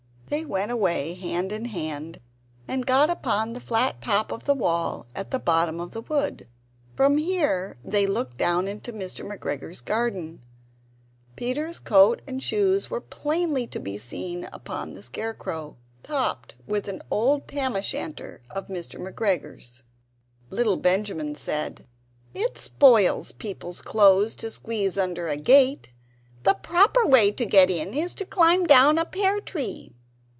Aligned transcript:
They 0.27 0.45
went 0.45 0.71
away 0.71 1.13
hand 1.15 1.51
in 1.51 1.65
hand, 1.65 2.21
and 2.65 2.85
got 2.85 3.09
upon 3.09 3.51
the 3.51 3.59
flat 3.59 4.01
top 4.01 4.31
of 4.31 4.45
the 4.45 4.53
wall 4.53 5.05
at 5.13 5.29
the 5.31 5.39
bottom 5.39 5.81
of 5.81 5.91
the 5.91 5.99
wood. 6.03 6.47
From 6.95 7.17
here 7.17 7.75
they 7.83 8.07
looked 8.07 8.37
down 8.37 8.65
into 8.65 8.93
Mr. 8.93 9.25
McGregor's 9.29 9.81
garden. 9.81 10.41
Peter's 11.35 11.79
coat 11.79 12.21
and 12.25 12.41
shoes 12.41 12.89
were 12.89 13.01
plainly 13.01 13.67
to 13.67 13.79
be 13.81 13.97
seen 13.97 14.47
upon 14.53 14.93
the 14.93 15.03
scarecrow, 15.03 15.75
topped 16.01 16.55
with 16.65 16.87
an 16.87 17.01
old 17.11 17.45
tam 17.45 17.75
o' 17.75 17.81
shanter 17.81 18.39
of 18.49 18.69
Mr. 18.69 19.01
McGregor's. 19.05 19.83
Little 20.49 20.77
Benjamin 20.77 21.35
said: 21.35 21.85
"It 22.33 22.57
spoils 22.57 23.33
people's 23.33 23.81
clothes 23.81 24.33
to 24.35 24.49
squeeze 24.49 24.97
under 24.97 25.27
a 25.27 25.35
gate; 25.35 25.89
the 26.43 26.53
proper 26.53 27.05
way 27.05 27.31
to 27.31 27.45
get 27.45 27.69
in 27.69 27.93
is 27.93 28.13
to 28.13 28.25
climb 28.25 28.65
down 28.65 28.97
a 28.97 29.03
pear 29.03 29.41
tree." 29.41 29.93